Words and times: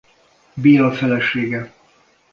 Béla 0.53 0.91
felesége. 0.91 1.73